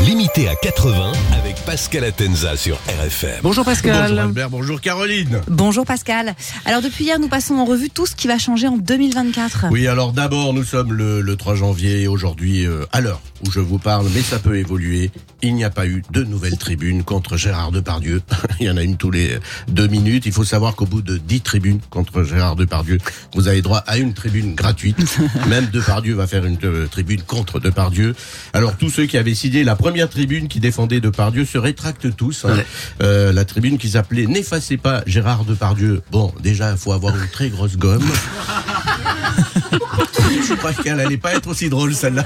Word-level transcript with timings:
Limité 0.00 0.48
à 0.48 0.56
80 0.56 1.12
avec 1.38 1.54
Pascal 1.64 2.04
Atenza 2.04 2.56
sur 2.56 2.76
RFM. 2.88 3.40
Bonjour 3.42 3.64
Pascal. 3.64 4.08
Bonjour 4.08 4.24
Albert, 4.24 4.50
bonjour 4.50 4.80
Caroline. 4.80 5.40
Bonjour 5.46 5.86
Pascal. 5.86 6.34
Alors 6.64 6.82
depuis 6.82 7.04
hier, 7.04 7.20
nous 7.20 7.28
passons 7.28 7.54
en 7.54 7.64
revue 7.64 7.90
tout 7.90 8.04
ce 8.04 8.16
qui 8.16 8.26
va 8.26 8.38
changer 8.38 8.66
en 8.66 8.76
2024. 8.76 9.66
Oui, 9.70 9.86
alors 9.86 10.12
d'abord, 10.12 10.52
nous 10.52 10.64
sommes 10.64 10.92
le, 10.92 11.36
3 11.36 11.54
janvier, 11.54 12.08
aujourd'hui 12.08 12.66
euh, 12.66 12.84
à 12.92 13.00
l'heure 13.00 13.20
où 13.46 13.50
je 13.50 13.60
vous 13.60 13.78
parle, 13.78 14.06
mais 14.14 14.22
ça 14.22 14.38
peut 14.38 14.56
évoluer. 14.56 15.10
Il 15.42 15.54
n'y 15.54 15.64
a 15.64 15.70
pas 15.70 15.86
eu 15.86 16.02
de 16.10 16.24
nouvelles 16.24 16.56
tribunes 16.56 17.02
contre 17.04 17.36
Gérard 17.36 17.70
Depardieu. 17.70 18.22
Il 18.60 18.66
y 18.66 18.70
en 18.70 18.78
a 18.78 18.82
une 18.82 18.96
tous 18.96 19.10
les 19.10 19.38
deux 19.68 19.86
minutes. 19.86 20.24
Il 20.26 20.32
faut 20.32 20.44
savoir 20.44 20.74
qu'au 20.74 20.86
bout 20.86 21.02
de 21.02 21.18
dix 21.18 21.42
tribunes 21.42 21.80
contre 21.90 22.22
Gérard 22.22 22.56
Depardieu, 22.56 22.98
vous 23.34 23.46
avez 23.46 23.60
droit 23.60 23.84
à 23.86 23.98
une 23.98 24.14
tribune 24.14 24.54
gratuite. 24.54 24.96
Même 25.48 25.66
Depardieu 25.66 26.14
va 26.14 26.26
faire 26.26 26.46
une 26.46 26.58
euh, 26.64 26.86
tribune 26.86 27.22
contre 27.22 27.60
Depardieu. 27.60 28.14
Alors 28.54 28.76
tous 28.76 28.88
ceux 28.88 29.06
qui 29.06 29.18
avaient 29.18 29.34
signé 29.34 29.64
la 29.64 29.76
première 29.84 30.08
tribune 30.08 30.48
qui 30.48 30.60
défendait 30.60 30.98
Depardieu 30.98 31.44
se 31.44 31.58
rétractent 31.58 32.16
tous. 32.16 32.46
Hein. 32.46 32.56
Euh, 33.02 33.34
la 33.34 33.44
tribune 33.44 33.76
qui 33.76 33.90
s'appelait 33.90 34.24
N'effacez 34.24 34.78
pas 34.78 35.02
Gérard 35.06 35.44
Depardieu. 35.44 36.00
Bon, 36.10 36.32
déjà, 36.42 36.70
il 36.70 36.78
faut 36.78 36.92
avoir 36.92 37.14
une 37.14 37.28
très 37.28 37.50
grosse 37.50 37.76
gomme. 37.76 38.10
je 40.48 40.54
crois 40.54 40.72
qu'elle 40.72 41.00
allait 41.00 41.18
pas 41.18 41.34
être 41.34 41.50
aussi 41.50 41.68
drôle 41.68 41.94
celle-là. 41.94 42.24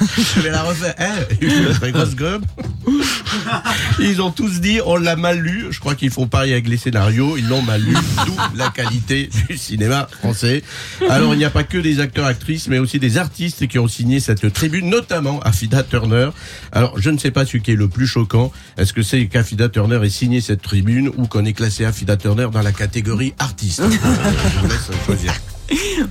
Je 0.00 0.40
vais 0.40 0.48
la 0.48 0.62
refaire. 0.62 0.94
Hein 0.98 1.12
une 1.42 1.74
très 1.74 1.92
grosse 1.92 2.14
gomme. 2.14 2.42
Ils 3.98 4.20
ont 4.22 4.30
tous 4.30 4.60
dit 4.60 4.80
on 4.84 4.96
l'a 4.96 5.16
mal 5.16 5.38
lu. 5.38 5.66
Je 5.70 5.80
crois 5.80 5.94
qu'ils 5.94 6.10
font 6.10 6.26
pareil 6.26 6.52
avec 6.52 6.68
les 6.68 6.76
scénarios. 6.76 7.36
Ils 7.36 7.48
l'ont 7.48 7.62
mal 7.62 7.82
lu. 7.82 7.94
D'où 8.26 8.34
la 8.56 8.68
qualité 8.68 9.28
du 9.48 9.56
cinéma 9.56 10.08
français. 10.10 10.62
Alors 11.08 11.34
il 11.34 11.38
n'y 11.38 11.44
a 11.44 11.50
pas 11.50 11.64
que 11.64 11.78
des 11.78 12.00
acteurs 12.00 12.26
actrices, 12.26 12.68
mais 12.68 12.78
aussi 12.78 12.98
des 12.98 13.18
artistes 13.18 13.66
qui 13.66 13.78
ont 13.78 13.88
signé 13.88 14.20
cette 14.20 14.52
tribune, 14.52 14.88
notamment 14.88 15.40
Affida 15.40 15.82
Turner. 15.82 16.30
Alors 16.72 16.98
je 16.98 17.10
ne 17.10 17.18
sais 17.18 17.30
pas 17.30 17.46
ce 17.46 17.56
qui 17.56 17.72
est 17.72 17.76
le 17.76 17.88
plus 17.88 18.06
choquant. 18.06 18.52
Est-ce 18.76 18.92
que 18.92 19.02
c'est 19.02 19.26
qu'Affida 19.26 19.68
Turner 19.68 20.04
ait 20.04 20.10
signé 20.10 20.40
cette 20.40 20.62
tribune 20.62 21.10
ou 21.16 21.26
qu'on 21.26 21.44
ait 21.44 21.52
classé 21.52 21.84
Affida 21.84 22.16
Turner 22.16 22.48
dans 22.52 22.62
la 22.62 22.72
catégorie 22.72 23.34
artiste? 23.38 23.82
Je 23.90 24.60
vous 24.60 24.68
laisse 24.68 24.90
choisir. 25.06 25.32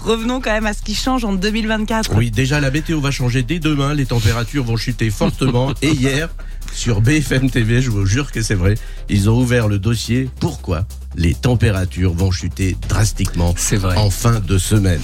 Revenons 0.00 0.40
quand 0.40 0.52
même 0.52 0.66
à 0.66 0.74
ce 0.74 0.82
qui 0.82 0.94
change 0.94 1.24
en 1.24 1.32
2024. 1.32 2.14
Oui, 2.16 2.30
déjà 2.30 2.60
la 2.60 2.70
météo 2.70 3.00
va 3.00 3.10
changer 3.10 3.42
dès 3.42 3.58
demain, 3.58 3.94
les 3.94 4.06
températures 4.06 4.64
vont 4.64 4.76
chuter 4.76 5.10
fortement 5.10 5.72
et 5.82 5.90
hier 5.90 6.28
sur 6.72 7.00
BFM 7.00 7.50
TV, 7.50 7.82
je 7.82 7.90
vous 7.90 8.06
jure 8.06 8.32
que 8.32 8.42
c'est 8.42 8.54
vrai, 8.54 8.74
ils 9.08 9.28
ont 9.28 9.38
ouvert 9.38 9.68
le 9.68 9.78
dossier 9.78 10.28
pourquoi 10.40 10.86
les 11.16 11.34
températures 11.34 12.14
vont 12.14 12.30
chuter 12.30 12.76
drastiquement 12.88 13.54
en 13.96 14.10
fin 14.10 14.40
de 14.40 14.58
semaine? 14.58 15.00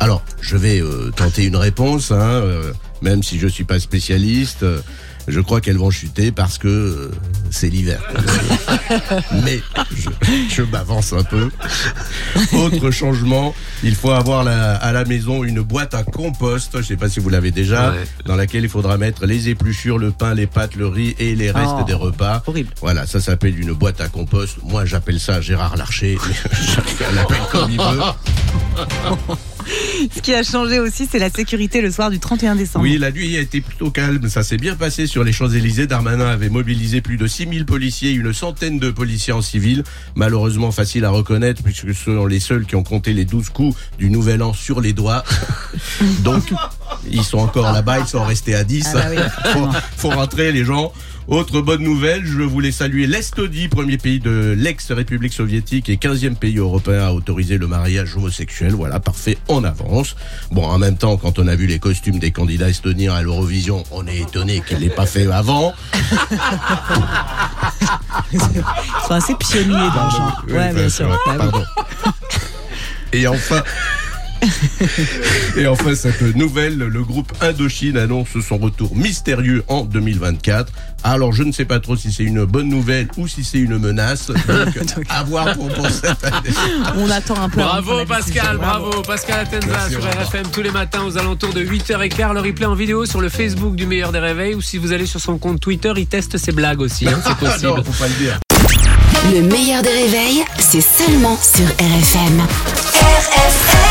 Alors, 0.00 0.24
je 0.40 0.56
vais 0.56 0.80
euh, 0.80 1.12
tenter 1.14 1.44
une 1.44 1.56
réponse, 1.56 2.10
hein, 2.10 2.18
euh, 2.18 2.72
même 3.02 3.22
si 3.22 3.38
je 3.38 3.46
suis 3.46 3.64
pas 3.64 3.78
spécialiste. 3.78 4.64
Je 5.28 5.40
crois 5.40 5.60
qu'elles 5.60 5.78
vont 5.78 5.90
chuter 5.90 6.32
parce 6.32 6.58
que 6.58 6.68
euh, 6.68 7.10
c'est 7.50 7.68
l'hiver. 7.68 8.00
Mais 9.44 9.60
je, 10.48 10.62
m'avance 10.62 11.12
un 11.12 11.22
peu. 11.22 11.50
Autre 12.52 12.90
changement, 12.90 13.54
il 13.82 13.94
faut 13.94 14.10
avoir 14.10 14.46
à 14.46 14.92
la 14.92 15.04
maison 15.04 15.44
une 15.44 15.60
boîte 15.60 15.94
à 15.94 16.02
compost, 16.02 16.78
je 16.78 16.82
sais 16.82 16.96
pas 16.96 17.08
si 17.08 17.20
vous 17.20 17.28
l'avez 17.28 17.50
déjà, 17.50 17.94
dans 18.24 18.36
laquelle 18.36 18.64
il 18.64 18.68
faudra 18.68 18.98
mettre 18.98 19.26
les 19.26 19.48
épluchures, 19.48 19.98
le 19.98 20.10
pain, 20.10 20.34
les 20.34 20.46
pâtes, 20.46 20.76
le 20.76 20.86
riz 20.86 21.14
et 21.18 21.34
les 21.34 21.50
restes 21.50 21.74
oh, 21.80 21.84
des 21.84 21.94
repas. 21.94 22.42
Horrible. 22.46 22.72
Voilà, 22.80 23.06
ça 23.06 23.20
s'appelle 23.20 23.58
une 23.58 23.72
boîte 23.72 24.00
à 24.00 24.08
compost. 24.08 24.58
Moi, 24.64 24.84
j'appelle 24.84 25.20
ça 25.20 25.40
Gérard 25.40 25.76
Larcher. 25.76 26.18
Chacun 26.52 27.10
l'appelle 27.14 27.42
comme 27.50 27.70
il 27.70 27.78
veut. 27.78 29.36
Ce 30.14 30.20
qui 30.20 30.34
a 30.34 30.42
changé 30.42 30.78
aussi, 30.78 31.08
c'est 31.10 31.18
la 31.18 31.30
sécurité 31.30 31.80
le 31.80 31.90
soir 31.90 32.10
du 32.10 32.18
31 32.18 32.56
décembre. 32.56 32.84
Oui, 32.84 32.98
la 32.98 33.10
nuit 33.10 33.36
a 33.36 33.40
été 33.40 33.60
plutôt 33.60 33.90
calme. 33.90 34.28
Ça 34.28 34.42
s'est 34.42 34.56
bien 34.56 34.74
passé 34.74 35.06
sur 35.06 35.24
les 35.24 35.32
Champs-Élysées. 35.32 35.86
Darmanin 35.86 36.26
avait 36.26 36.48
mobilisé 36.48 37.00
plus 37.00 37.16
de 37.16 37.26
6000 37.26 37.66
policiers, 37.66 38.12
une 38.12 38.32
centaine 38.32 38.78
de 38.78 38.90
policiers 38.90 39.32
en 39.32 39.42
civil. 39.42 39.84
Malheureusement, 40.14 40.70
facile 40.70 41.04
à 41.04 41.10
reconnaître 41.10 41.62
puisque 41.62 41.94
ce 41.94 42.04
sont 42.04 42.26
les 42.26 42.40
seuls 42.40 42.66
qui 42.66 42.76
ont 42.76 42.82
compté 42.82 43.12
les 43.12 43.24
12 43.24 43.50
coups 43.50 43.76
du 43.98 44.10
nouvel 44.10 44.42
an 44.42 44.52
sur 44.52 44.80
les 44.80 44.92
doigts. 44.92 45.24
Donc, 46.24 46.44
ils 47.10 47.24
sont 47.24 47.38
encore 47.38 47.72
là-bas, 47.72 48.00
ils 48.00 48.06
sont 48.06 48.24
restés 48.24 48.54
à 48.54 48.64
10. 48.64 48.94
Ah 48.94 48.98
bah 49.14 49.80
faut 49.96 50.10
rentrer 50.10 50.52
les 50.52 50.64
gens. 50.64 50.92
Autre 51.28 51.60
bonne 51.60 51.82
nouvelle, 51.82 52.26
je 52.26 52.42
voulais 52.42 52.72
saluer 52.72 53.06
l'Estonie, 53.06 53.68
premier 53.68 53.96
pays 53.96 54.18
de 54.18 54.56
l'ex-République 54.58 55.32
soviétique 55.32 55.88
et 55.88 55.94
15e 55.96 56.34
pays 56.34 56.58
européen 56.58 57.06
à 57.06 57.12
autoriser 57.12 57.58
le 57.58 57.68
mariage 57.68 58.16
homosexuel. 58.16 58.72
Voilà, 58.72 58.98
parfait, 58.98 59.38
en 59.46 59.62
avance. 59.62 60.16
Bon, 60.50 60.64
en 60.64 60.78
même 60.78 60.96
temps, 60.96 61.16
quand 61.16 61.38
on 61.38 61.46
a 61.46 61.54
vu 61.54 61.66
les 61.66 61.78
costumes 61.78 62.18
des 62.18 62.32
candidats 62.32 62.68
estoniens 62.68 63.14
à 63.14 63.22
l'Eurovision, 63.22 63.84
on 63.92 64.06
est 64.08 64.18
étonné 64.18 64.62
qu'ils 64.66 64.78
l'aient 64.78 64.88
pas 64.88 65.06
fait 65.06 65.30
avant. 65.30 65.72
Ils 68.32 68.40
sont 69.06 69.14
assez 69.14 69.34
pionniers 69.36 69.68
dans 69.94 70.04
le 70.04 70.10
genre. 70.10 70.44
Ouais, 70.48 70.72
bien 70.72 70.88
sûr. 70.88 71.16
Pardon. 71.24 71.64
Et 73.12 73.28
enfin, 73.28 73.62
Et 75.56 75.66
enfin, 75.66 75.94
cette 75.94 76.22
nouvelle, 76.36 76.78
le 76.78 77.02
groupe 77.02 77.32
Indochine 77.40 77.96
annonce 77.96 78.28
son 78.40 78.58
retour 78.58 78.94
mystérieux 78.96 79.64
en 79.68 79.84
2024. 79.84 80.72
Alors, 81.04 81.32
je 81.32 81.42
ne 81.42 81.52
sais 81.52 81.64
pas 81.64 81.80
trop 81.80 81.96
si 81.96 82.12
c'est 82.12 82.22
une 82.22 82.44
bonne 82.44 82.68
nouvelle 82.68 83.08
ou 83.16 83.26
si 83.26 83.44
c'est 83.44 83.58
une 83.58 83.78
menace. 83.78 84.28
Donc, 84.48 85.06
à 85.08 85.24
voir 85.24 85.54
pour, 85.54 85.70
cette 85.88 86.24
année. 86.24 86.54
On 86.96 87.10
attend 87.10 87.40
un 87.40 87.48
peu. 87.48 87.60
Bravo 87.60 88.04
Pascal, 88.06 88.58
bravo. 88.58 89.02
Pascal 89.02 89.40
Atenza 89.40 89.90
sur 89.90 90.04
RFM 90.04 90.46
tous 90.52 90.62
les 90.62 90.70
matins 90.70 91.02
aux 91.04 91.18
alentours 91.18 91.52
de 91.52 91.64
8h15. 91.64 92.34
Le 92.34 92.40
replay 92.40 92.66
en 92.66 92.74
vidéo 92.74 93.04
sur 93.04 93.20
le 93.20 93.28
Facebook 93.28 93.74
du 93.74 93.86
meilleur 93.86 94.12
des 94.12 94.20
réveils 94.20 94.54
ou 94.54 94.60
si 94.60 94.78
vous 94.78 94.92
allez 94.92 95.06
sur 95.06 95.20
son 95.20 95.38
compte 95.38 95.60
Twitter, 95.60 95.92
il 95.96 96.06
teste 96.06 96.38
ses 96.38 96.52
blagues 96.52 96.80
aussi. 96.80 97.08
Hein, 97.08 97.20
c'est 97.24 97.36
possible. 97.46 97.68
non, 97.68 97.84
faut 97.84 98.02
pas 98.02 98.08
le 98.08 98.14
dire. 98.14 98.38
Le 99.34 99.42
meilleur 99.42 99.82
des 99.82 99.90
réveils, 99.90 100.44
c'est 100.58 100.80
seulement 100.80 101.38
sur 101.40 101.66
RFM. 101.66 102.40
RFM. 102.40 103.81